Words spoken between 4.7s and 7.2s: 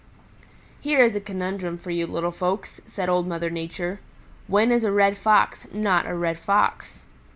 is a Red Fox not a Red Fox?"